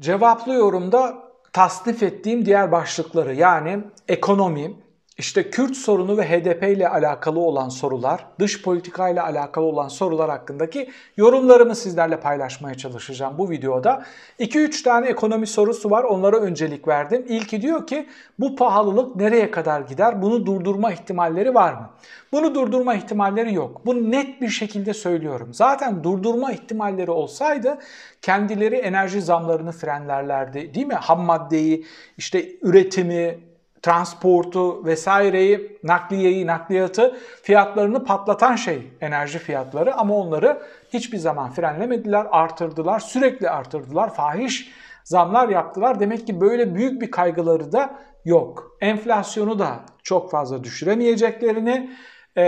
[0.00, 1.14] Cevaplı yorumda
[1.52, 3.78] tasnif ettiğim diğer başlıkları yani
[4.08, 4.74] ekonomi,
[5.18, 10.30] işte Kürt sorunu ve HDP ile alakalı olan sorular, dış politika ile alakalı olan sorular
[10.30, 14.04] hakkındaki yorumlarımı sizlerle paylaşmaya çalışacağım bu videoda.
[14.40, 17.24] 2-3 tane ekonomi sorusu var onlara öncelik verdim.
[17.28, 18.06] İlki diyor ki
[18.38, 20.22] bu pahalılık nereye kadar gider?
[20.22, 21.90] Bunu durdurma ihtimalleri var mı?
[22.32, 23.86] Bunu durdurma ihtimalleri yok.
[23.86, 25.54] Bunu net bir şekilde söylüyorum.
[25.54, 27.78] Zaten durdurma ihtimalleri olsaydı
[28.22, 30.94] kendileri enerji zamlarını frenlerlerdi değil mi?
[30.94, 33.47] Ham maddeyi, işte üretimi,
[33.88, 43.00] transportu vesaireyi, nakliyeyi, nakliyatı fiyatlarını patlatan şey enerji fiyatları ama onları hiçbir zaman frenlemediler, artırdılar,
[43.00, 44.72] sürekli artırdılar, fahiş
[45.04, 46.00] zamlar yaptılar.
[46.00, 48.76] Demek ki böyle büyük bir kaygıları da yok.
[48.80, 51.90] Enflasyonu da çok fazla düşüremeyeceklerini,
[52.36, 52.42] e,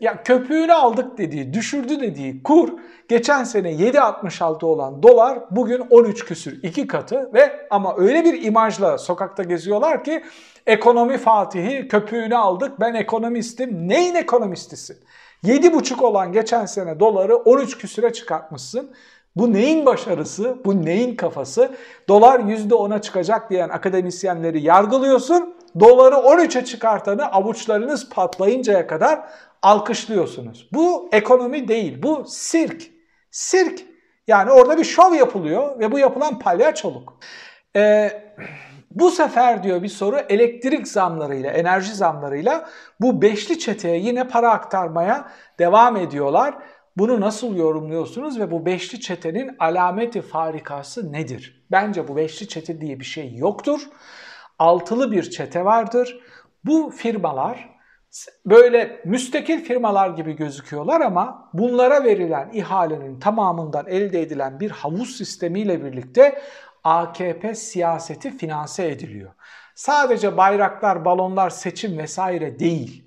[0.00, 2.72] ya köpüğünü aldık dediği, düşürdü dediği kur
[3.08, 8.98] geçen sene 7.66 olan dolar bugün 13 küsür iki katı ve ama öyle bir imajla
[8.98, 10.24] sokakta geziyorlar ki
[10.66, 13.88] ekonomi fatihi köpüğünü aldık ben ekonomistim.
[13.88, 14.96] Neyin ekonomistisin?
[15.44, 18.90] 7,5 olan geçen sene doları 13 küsüre çıkartmışsın.
[19.36, 20.56] Bu neyin başarısı?
[20.64, 21.74] Bu neyin kafası?
[22.08, 25.54] Dolar %10'a çıkacak diyen akademisyenleri yargılıyorsun.
[25.80, 29.20] Doları 13'e çıkartanı avuçlarınız patlayıncaya kadar
[29.62, 30.68] alkışlıyorsunuz.
[30.72, 32.82] Bu ekonomi değil, bu sirk.
[33.30, 33.80] Sirk.
[34.26, 37.18] Yani orada bir şov yapılıyor ve bu yapılan palyaçoluk.
[37.76, 38.10] Ee,
[38.90, 42.68] bu sefer diyor bir soru elektrik zamlarıyla, enerji zamlarıyla
[43.00, 46.54] bu beşli çeteye yine para aktarmaya devam ediyorlar.
[46.96, 51.66] Bunu nasıl yorumluyorsunuz ve bu beşli çetenin alameti farikası nedir?
[51.70, 53.80] Bence bu beşli çete diye bir şey yoktur.
[54.58, 56.20] Altılı bir çete vardır.
[56.64, 57.74] Bu firmalar
[58.46, 65.84] böyle müstakil firmalar gibi gözüküyorlar ama bunlara verilen ihalenin tamamından elde edilen bir havuz sistemiyle
[65.84, 66.42] birlikte
[66.84, 69.30] AKP siyaseti finanse ediliyor.
[69.74, 73.03] Sadece bayraklar, balonlar, seçim vesaire değil.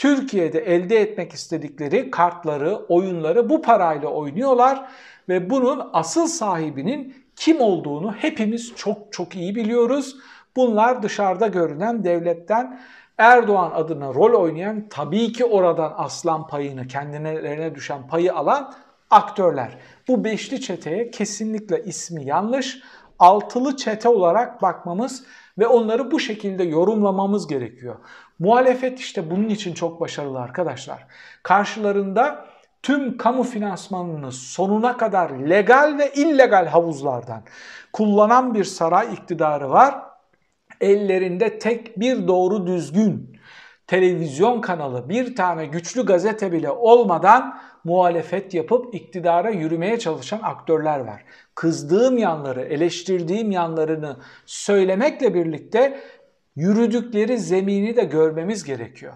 [0.00, 4.86] Türkiye'de elde etmek istedikleri kartları, oyunları bu parayla oynuyorlar
[5.28, 10.16] ve bunun asıl sahibinin kim olduğunu hepimiz çok çok iyi biliyoruz.
[10.56, 12.80] Bunlar dışarıda görünen devletten
[13.18, 18.74] Erdoğan adına rol oynayan tabii ki oradan aslan payını kendilerine düşen payı alan
[19.10, 19.78] aktörler.
[20.08, 22.82] Bu beşli çeteye kesinlikle ismi yanlış.
[23.18, 25.24] Altılı çete olarak bakmamız
[25.58, 27.96] ve onları bu şekilde yorumlamamız gerekiyor.
[28.40, 31.06] Muhalefet işte bunun için çok başarılı arkadaşlar.
[31.42, 32.46] Karşılarında
[32.82, 37.42] tüm kamu finansmanını sonuna kadar legal ve illegal havuzlardan
[37.92, 40.10] kullanan bir saray iktidarı var
[40.80, 43.40] ellerinde tek bir doğru düzgün
[43.86, 51.24] televizyon kanalı, bir tane güçlü gazete bile olmadan muhalefet yapıp iktidara yürümeye çalışan aktörler var.
[51.54, 56.00] Kızdığım yanları, eleştirdiğim yanlarını söylemekle birlikte
[56.56, 59.12] yürüdükleri zemini de görmemiz gerekiyor.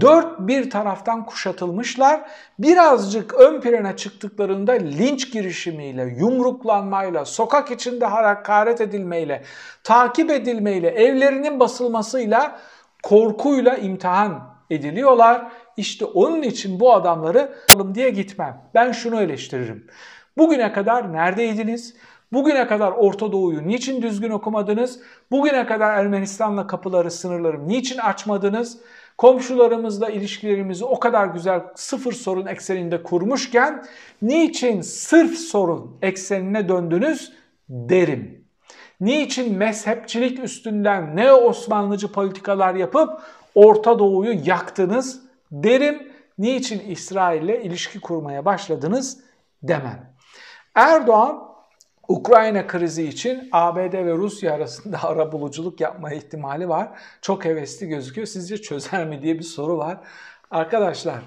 [0.00, 2.20] Dört bir taraftan kuşatılmışlar.
[2.58, 9.42] Birazcık ön plana çıktıklarında linç girişimiyle, yumruklanmayla, sokak içinde hakaret edilmeyle,
[9.84, 12.58] takip edilmeyle, evlerinin basılmasıyla,
[13.02, 15.52] korkuyla imtihan ediliyorlar.
[15.76, 18.62] İşte onun için bu adamları alım diye gitmem.
[18.74, 19.86] Ben şunu eleştiririm.
[20.38, 21.94] Bugüne kadar neredeydiniz?
[22.34, 25.00] Bugüne kadar Orta Doğu'yu niçin düzgün okumadınız?
[25.30, 28.78] Bugüne kadar Ermenistan'la kapıları, sınırları niçin açmadınız?
[29.18, 33.84] Komşularımızla ilişkilerimizi o kadar güzel sıfır sorun ekseninde kurmuşken
[34.22, 37.32] niçin sırf sorun eksenine döndünüz
[37.68, 38.44] derim.
[39.00, 43.10] Niçin mezhepçilik üstünden ne Osmanlıcı politikalar yapıp
[43.54, 45.22] Orta Doğu'yu yaktınız
[45.52, 46.08] derim.
[46.38, 49.20] Niçin İsrail'le ilişki kurmaya başladınız
[49.62, 50.14] demem.
[50.74, 51.53] Erdoğan
[52.08, 56.88] Ukrayna krizi için ABD ve Rusya arasında ara buluculuk yapma ihtimali var.
[57.22, 58.26] Çok hevesli gözüküyor.
[58.26, 59.98] Sizce çözer mi diye bir soru var.
[60.50, 61.22] Arkadaşlar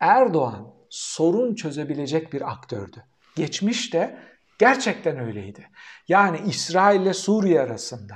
[0.00, 3.04] Erdoğan sorun çözebilecek bir aktördü.
[3.36, 4.18] Geçmişte
[4.58, 5.68] gerçekten öyleydi.
[6.08, 8.14] Yani İsrail ile Suriye arasında,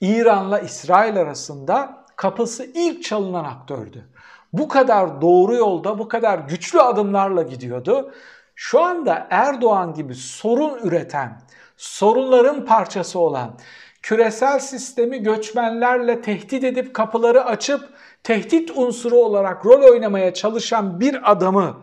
[0.00, 4.08] İran'la İsrail arasında kapısı ilk çalınan aktördü.
[4.52, 8.14] Bu kadar doğru yolda, bu kadar güçlü adımlarla gidiyordu.
[8.54, 11.40] Şu anda Erdoğan gibi sorun üreten,
[11.76, 13.58] sorunların parçası olan,
[14.02, 17.80] küresel sistemi göçmenlerle tehdit edip kapıları açıp
[18.22, 21.76] tehdit unsuru olarak rol oynamaya çalışan bir adamı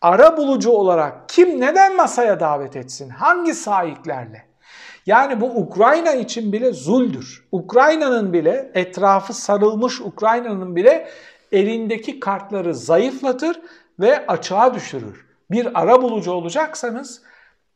[0.00, 3.08] ara bulucu olarak kim neden masaya davet etsin?
[3.08, 4.44] Hangi sahiplerle?
[5.06, 7.48] Yani bu Ukrayna için bile zuldür.
[7.52, 11.08] Ukrayna'nın bile etrafı sarılmış Ukrayna'nın bile
[11.52, 13.60] elindeki kartları zayıflatır
[14.00, 17.22] ve açığa düşürür bir ara bulucu olacaksanız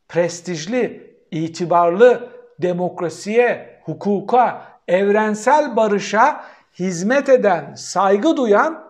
[0.09, 2.29] prestijli, itibarlı,
[2.61, 6.43] demokrasiye, hukuka, evrensel barışa
[6.79, 8.85] hizmet eden, saygı duyan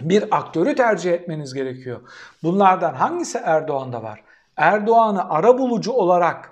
[0.00, 2.00] bir aktörü tercih etmeniz gerekiyor.
[2.42, 4.22] Bunlardan hangisi Erdoğan'da var?
[4.56, 6.50] Erdoğan'ı ara bulucu olarak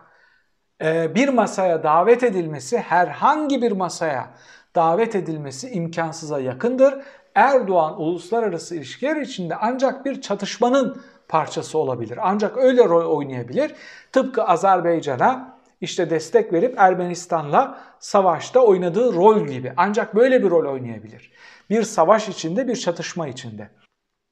[0.82, 4.30] e, bir masaya davet edilmesi, herhangi bir masaya
[4.74, 6.94] davet edilmesi imkansıza yakındır.
[7.34, 12.18] Erdoğan uluslararası ilişkiler içinde ancak bir çatışmanın parçası olabilir.
[12.22, 13.74] Ancak öyle rol oynayabilir.
[14.12, 19.72] Tıpkı Azerbaycan'a işte destek verip Ermenistan'la savaşta oynadığı rol gibi.
[19.76, 21.32] Ancak böyle bir rol oynayabilir.
[21.70, 23.70] Bir savaş içinde, bir çatışma içinde.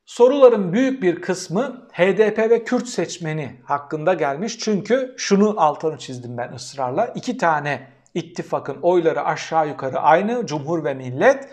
[0.06, 4.58] Soruların büyük bir kısmı HDP ve Kürt seçmeni hakkında gelmiş.
[4.58, 7.06] Çünkü şunu altını çizdim ben ısrarla.
[7.06, 10.46] İki tane ittifakın oyları aşağı yukarı aynı.
[10.46, 11.48] Cumhur ve Millet.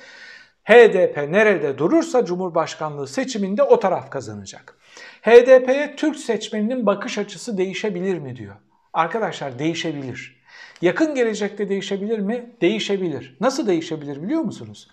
[0.65, 4.77] HDP nerede durursa Cumhurbaşkanlığı seçiminde o taraf kazanacak.
[5.21, 8.55] HDP'ye Türk seçmeninin bakış açısı değişebilir mi diyor.
[8.93, 10.41] Arkadaşlar değişebilir.
[10.81, 12.55] Yakın gelecekte değişebilir mi?
[12.61, 13.37] Değişebilir.
[13.41, 14.87] Nasıl değişebilir biliyor musunuz?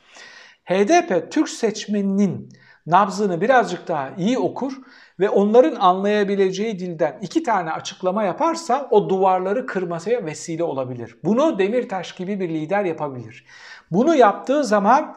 [0.64, 2.48] HDP Türk seçmeninin
[2.86, 4.72] nabzını birazcık daha iyi okur
[5.20, 11.16] ve onların anlayabileceği dilden iki tane açıklama yaparsa o duvarları kırmasaya vesile olabilir.
[11.24, 13.44] Bunu Demirtaş gibi bir lider yapabilir.
[13.90, 15.16] Bunu yaptığı zaman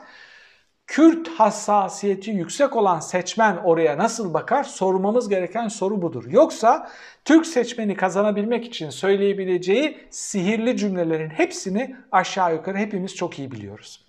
[0.87, 4.63] Kürt hassasiyeti yüksek olan seçmen oraya nasıl bakar?
[4.63, 6.23] Sormamız gereken soru budur.
[6.27, 6.89] Yoksa
[7.25, 14.05] Türk seçmeni kazanabilmek için söyleyebileceği sihirli cümlelerin hepsini aşağı yukarı hepimiz çok iyi biliyoruz.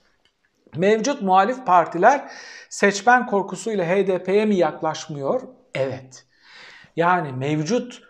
[0.76, 2.30] Mevcut muhalif partiler
[2.68, 5.42] seçmen korkusuyla HDP'ye mi yaklaşmıyor?
[5.74, 6.26] Evet.
[6.96, 8.02] Yani mevcut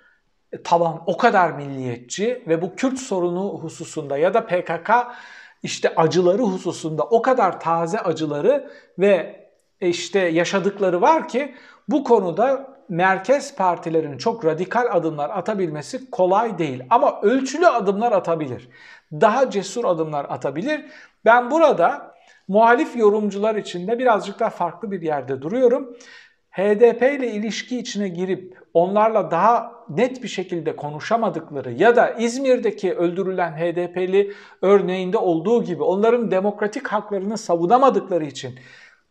[0.65, 4.91] taban o kadar milliyetçi ve bu Kürt sorunu hususunda ya da PKK
[5.67, 9.47] işte acıları hususunda o kadar taze acıları ve
[9.81, 11.55] işte yaşadıkları var ki
[11.89, 16.83] bu konuda merkez partilerin çok radikal adımlar atabilmesi kolay değil.
[16.91, 18.69] Ama ölçülü adımlar atabilir.
[19.13, 20.85] Daha cesur adımlar atabilir.
[21.25, 22.15] Ben burada
[22.49, 25.97] muhalif yorumcular içinde birazcık daha farklı bir yerde duruyorum.
[26.57, 33.53] HDP ile ilişki içine girip onlarla daha net bir şekilde konuşamadıkları ya da İzmir'deki öldürülen
[33.53, 34.33] HDP'li
[34.63, 38.59] örneğinde olduğu gibi onların demokratik haklarını savunamadıkları için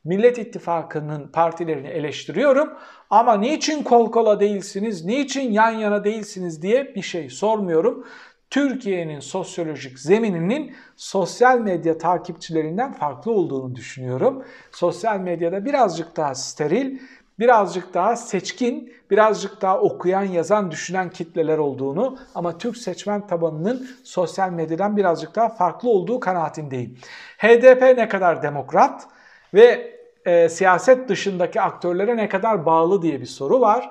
[0.04, 2.74] Millet İttifakı'nın partilerini eleştiriyorum
[3.10, 8.06] ama niçin kol kola değilsiniz, niçin yan yana değilsiniz diye bir şey sormuyorum.
[8.50, 14.46] Türkiye'nin sosyolojik zemininin sosyal medya takipçilerinden farklı olduğunu düşünüyorum.
[14.72, 17.00] Sosyal medyada birazcık daha steril,
[17.40, 24.50] birazcık daha seçkin, birazcık daha okuyan, yazan, düşünen kitleler olduğunu ama Türk seçmen tabanının sosyal
[24.50, 26.98] medyadan birazcık daha farklı olduğu kanaatindeyim.
[27.38, 29.08] HDP ne kadar demokrat
[29.54, 29.96] ve
[30.26, 33.90] e, siyaset dışındaki aktörlere ne kadar bağlı diye bir soru var.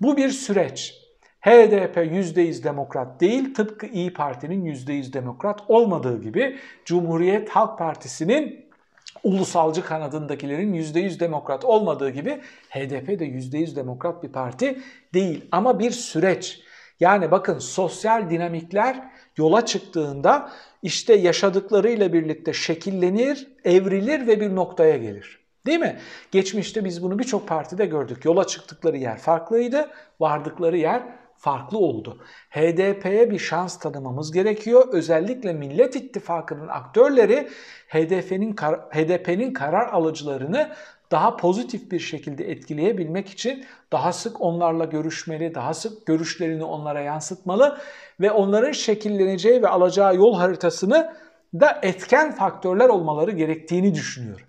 [0.00, 1.06] Bu bir süreç.
[1.40, 8.65] HDP %100 demokrat değil, tıpkı İyi Parti'nin %100 demokrat olmadığı gibi Cumhuriyet Halk Partisi'nin
[9.26, 12.40] ulusalcı kanadındakilerin %100 demokrat olmadığı gibi
[12.70, 14.78] HDP de %100 demokrat bir parti
[15.14, 15.44] değil.
[15.52, 16.60] Ama bir süreç.
[17.00, 20.50] Yani bakın sosyal dinamikler yola çıktığında
[20.82, 25.40] işte yaşadıklarıyla birlikte şekillenir, evrilir ve bir noktaya gelir.
[25.66, 25.98] Değil mi?
[26.32, 28.24] Geçmişte biz bunu birçok partide gördük.
[28.24, 29.90] Yola çıktıkları yer farklıydı,
[30.20, 31.02] vardıkları yer
[31.38, 32.18] farklı oldu.
[32.50, 34.88] HDP'ye bir şans tanımamız gerekiyor.
[34.92, 37.48] Özellikle Millet İttifakı'nın aktörleri
[37.88, 38.52] HDP'nin
[38.90, 40.70] HDP'nin karar alıcılarını
[41.10, 47.78] daha pozitif bir şekilde etkileyebilmek için daha sık onlarla görüşmeli, daha sık görüşlerini onlara yansıtmalı
[48.20, 51.12] ve onların şekilleneceği ve alacağı yol haritasını
[51.54, 54.46] da etken faktörler olmaları gerektiğini düşünüyorum.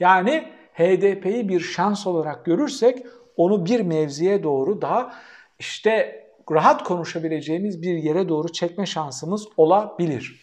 [0.00, 3.06] Yani HDP'yi bir şans olarak görürsek
[3.36, 5.14] onu bir mevziye doğru daha
[5.58, 6.19] işte
[6.50, 10.40] rahat konuşabileceğimiz bir yere doğru çekme şansımız olabilir.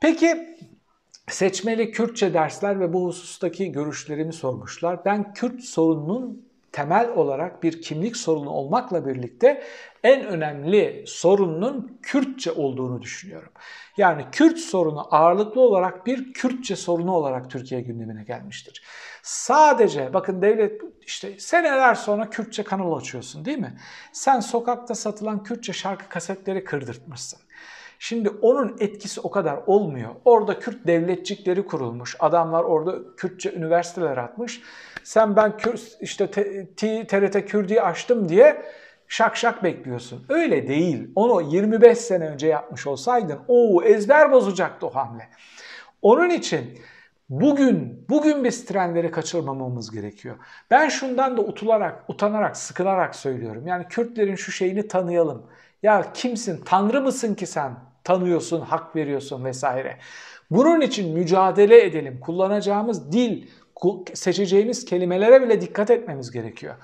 [0.00, 0.56] Peki
[1.28, 5.04] seçmeli Kürtçe dersler ve bu husustaki görüşlerimi sormuşlar.
[5.04, 9.62] Ben Kürt sorununun temel olarak bir kimlik sorunu olmakla birlikte
[10.02, 13.52] en önemli sorunun Kürtçe olduğunu düşünüyorum.
[13.96, 18.82] Yani Kürt sorunu ağırlıklı olarak bir Kürtçe sorunu olarak Türkiye gündemine gelmiştir.
[19.22, 23.76] Sadece bakın devlet işte seneler sonra Kürtçe kanal açıyorsun değil mi?
[24.12, 27.40] Sen sokakta satılan Kürtçe şarkı kasetleri kırdırtmışsın.
[28.04, 30.10] Şimdi onun etkisi o kadar olmuyor.
[30.24, 32.16] Orada Kürt devletçikleri kurulmuş.
[32.20, 34.62] Adamlar orada Kürtçe üniversiteler atmış.
[35.04, 36.30] Sen ben Kürt işte
[37.06, 38.62] TRT Kürdi'yi açtım diye
[39.08, 40.26] şak şak bekliyorsun.
[40.28, 41.10] Öyle değil.
[41.14, 45.28] Onu 25 sene önce yapmış olsaydın o ezber bozacaktı o hamle.
[46.02, 46.78] Onun için
[47.28, 50.36] bugün bugün biz trendleri kaçırmamamız gerekiyor.
[50.70, 53.66] Ben şundan da utularak, utanarak, sıkılarak söylüyorum.
[53.66, 55.46] Yani Kürtlerin şu şeyini tanıyalım.
[55.82, 56.62] Ya kimsin?
[56.64, 57.91] Tanrı mısın ki sen?
[58.04, 59.98] Tanıyorsun, hak veriyorsun vesaire.
[60.50, 62.20] Bunun için mücadele edelim.
[62.20, 63.46] Kullanacağımız dil,
[64.14, 66.74] seçeceğimiz kelimelere bile dikkat etmemiz gerekiyor.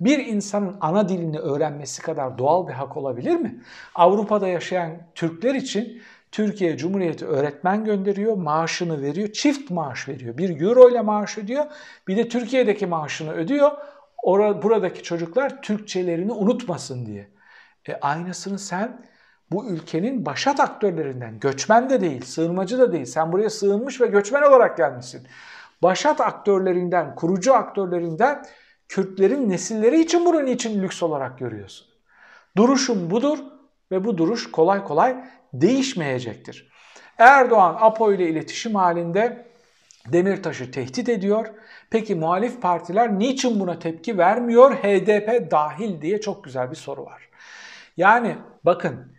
[0.00, 3.60] Bir insanın ana dilini öğrenmesi kadar doğal bir hak olabilir mi?
[3.94, 6.02] Avrupa'da yaşayan Türkler için
[6.32, 10.38] Türkiye Cumhuriyeti öğretmen gönderiyor, maaşını veriyor, çift maaş veriyor.
[10.38, 11.64] Bir euro ile maaş ödüyor,
[12.08, 13.70] bir de Türkiye'deki maaşını ödüyor.
[14.22, 17.28] Orada, buradaki çocuklar Türkçelerini unutmasın diye.
[17.88, 19.06] E aynısını sen
[19.50, 23.04] bu ülkenin başat aktörlerinden, göçmen de değil, sığınmacı da değil.
[23.04, 25.26] Sen buraya sığınmış ve göçmen olarak gelmişsin.
[25.82, 28.42] Başat aktörlerinden, kurucu aktörlerinden
[28.88, 31.86] Kürtlerin nesilleri için bunu niçin lüks olarak görüyorsun?
[32.56, 33.38] Duruşum budur
[33.90, 36.70] ve bu duruş kolay kolay değişmeyecektir.
[37.18, 39.46] Erdoğan APO ile iletişim halinde
[40.12, 41.46] Demirtaş'ı tehdit ediyor.
[41.90, 44.72] Peki muhalif partiler niçin buna tepki vermiyor?
[44.74, 47.28] HDP dahil diye çok güzel bir soru var.
[47.96, 49.15] Yani bakın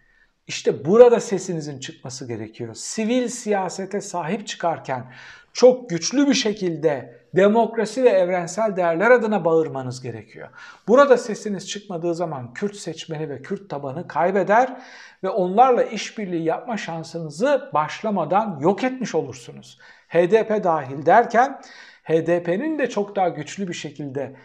[0.47, 2.73] işte burada sesinizin çıkması gerekiyor.
[2.73, 5.11] Sivil siyasete sahip çıkarken
[5.53, 10.49] çok güçlü bir şekilde demokrasi ve evrensel değerler adına bağırmanız gerekiyor.
[10.87, 14.81] Burada sesiniz çıkmadığı zaman Kürt seçmeni ve Kürt tabanı kaybeder
[15.23, 19.79] ve onlarla işbirliği yapma şansınızı başlamadan yok etmiş olursunuz.
[20.07, 21.61] HDP dahil derken
[22.03, 24.35] HDP'nin de çok daha güçlü bir şekilde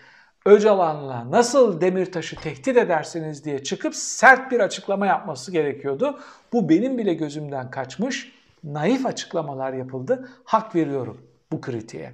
[0.46, 6.20] Öcalan'la nasıl Demirtaş'ı tehdit edersiniz diye çıkıp sert bir açıklama yapması gerekiyordu.
[6.52, 8.32] Bu benim bile gözümden kaçmış.
[8.64, 10.28] Naif açıklamalar yapıldı.
[10.44, 11.20] Hak veriyorum
[11.52, 12.12] bu kritiğe.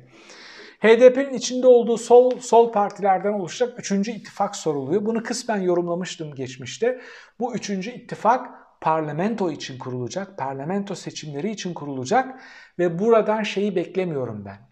[0.80, 5.06] HDP'nin içinde olduğu sol sol partilerden oluşacak üçüncü ittifak soruluyor.
[5.06, 7.00] Bunu kısmen yorumlamıştım geçmişte.
[7.40, 8.46] Bu üçüncü ittifak
[8.80, 12.40] parlamento için kurulacak, parlamento seçimleri için kurulacak
[12.78, 14.67] ve buradan şeyi beklemiyorum ben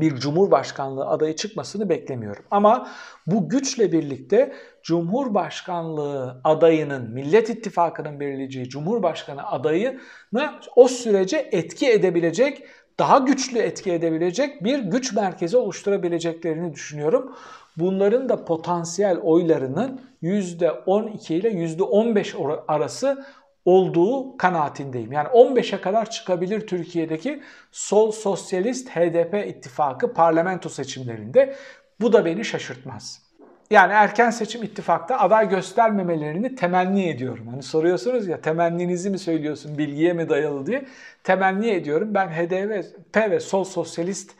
[0.00, 2.44] bir cumhurbaşkanlığı adayı çıkmasını beklemiyorum.
[2.50, 2.88] Ama
[3.26, 4.52] bu güçle birlikte
[4.82, 10.00] cumhurbaşkanlığı adayının, Millet İttifakı'nın belirleyeceği cumhurbaşkanı adayını
[10.76, 12.64] o sürece etki edebilecek,
[12.98, 17.36] daha güçlü etki edebilecek bir güç merkezi oluşturabileceklerini düşünüyorum.
[17.76, 23.24] Bunların da potansiyel oylarının %12 ile %15 arası
[23.68, 25.12] olduğu kanaatindeyim.
[25.12, 31.54] Yani 15'e kadar çıkabilir Türkiye'deki sol sosyalist HDP ittifakı parlamento seçimlerinde.
[32.00, 33.22] Bu da beni şaşırtmaz.
[33.70, 37.48] Yani erken seçim ittifakta aday göstermemelerini temenni ediyorum.
[37.48, 40.84] Hani soruyorsunuz ya temenninizi mi söylüyorsun bilgiye mi dayalı diye.
[41.24, 42.14] Temenni ediyorum.
[42.14, 44.30] Ben HDP ve sol sosyalist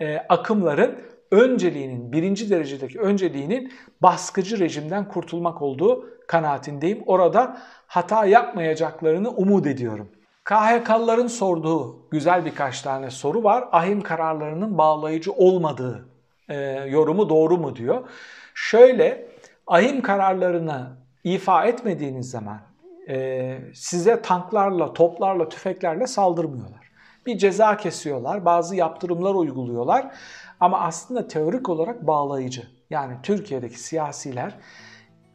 [0.00, 0.98] e, akımların
[1.32, 3.72] önceliğinin, birinci derecedeki önceliğinin
[4.02, 7.02] baskıcı rejimden kurtulmak olduğu kanaatindeyim.
[7.06, 10.08] Orada hata yapmayacaklarını umut ediyorum.
[10.44, 13.64] KHK'lıların sorduğu güzel birkaç tane soru var.
[13.72, 16.08] Ahim kararlarının bağlayıcı olmadığı
[16.48, 16.56] e,
[16.88, 18.08] yorumu doğru mu diyor.
[18.54, 19.28] Şöyle,
[19.66, 20.86] ahim kararlarını
[21.24, 22.60] ifa etmediğiniz zaman
[23.08, 26.81] e, size tanklarla, toplarla, tüfeklerle saldırmıyorlar.
[27.26, 30.14] Bir ceza kesiyorlar, bazı yaptırımlar uyguluyorlar
[30.60, 32.62] ama aslında teorik olarak bağlayıcı.
[32.90, 34.54] Yani Türkiye'deki siyasiler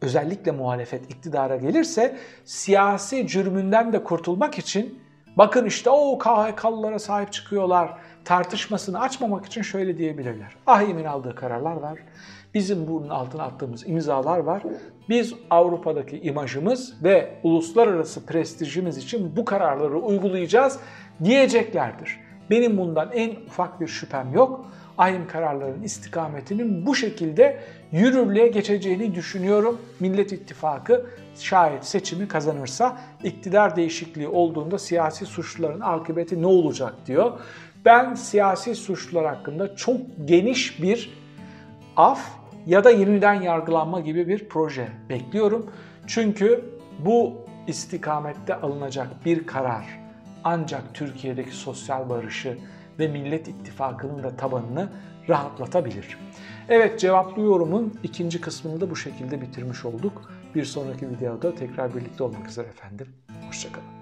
[0.02, 5.00] özellikle muhalefet iktidara gelirse siyasi cürmünden de kurtulmak için
[5.36, 10.56] bakın işte o KHK'lılara sahip çıkıyorlar tartışmasını açmamak için şöyle diyebilirler.
[10.68, 12.00] AHİM'in aldığı kararlar var.
[12.58, 14.64] Bizim bunun altına attığımız imzalar var.
[15.10, 20.80] Biz Avrupa'daki imajımız ve uluslararası prestijimiz için bu kararları uygulayacağız
[21.24, 22.20] diyeceklerdir.
[22.50, 24.66] Benim bundan en ufak bir şüphem yok
[24.98, 27.60] ahim kararlarının istikametinin bu şekilde
[27.92, 29.82] yürürlüğe geçeceğini düşünüyorum.
[30.00, 31.06] Millet İttifakı
[31.40, 37.40] şayet seçimi kazanırsa iktidar değişikliği olduğunda siyasi suçluların akıbeti ne olacak diyor.
[37.86, 41.28] Ben siyasi suçlular hakkında çok geniş bir
[41.98, 42.38] af
[42.68, 45.66] ya da yeniden yargılanma gibi bir proje bekliyorum.
[46.08, 46.66] Çünkü
[47.00, 47.34] bu
[47.68, 50.00] istikamette alınacak bir karar
[50.44, 52.58] ancak Türkiye'deki sosyal barışı
[53.00, 54.90] ve Millet İttifakı'nın da tabanını
[55.30, 56.18] rahatlatabilir.
[56.70, 60.32] Evet cevaplı yorumun ikinci kısmını da bu şekilde bitirmiş olduk.
[60.56, 63.08] Bir sonraki videoda tekrar birlikte olmak üzere efendim.
[63.48, 63.97] Hoşçakalın.